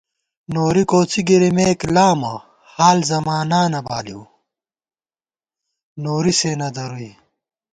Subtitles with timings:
[0.53, 2.33] نوری کوڅِی گِرِیمېک لامہ،
[2.73, 4.23] حال زمانانہ بالِؤ
[6.03, 7.11] نوری سے نہ درُوئی